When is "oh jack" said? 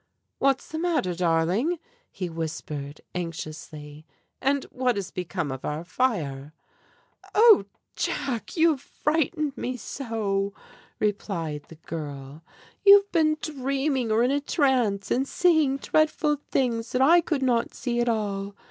7.35-8.57